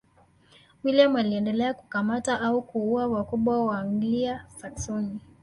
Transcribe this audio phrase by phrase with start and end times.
[0.83, 5.19] William aliendelea kukamata au kuua wakubwa wa Waanglia-Saksoni.